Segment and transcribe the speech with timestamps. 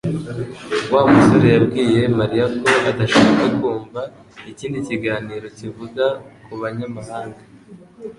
[0.93, 4.01] Wa musore yabwiye Mariya ko adashaka kumva
[4.51, 6.05] ikindi kiganiro kivuga
[6.45, 7.41] ku banyamahanga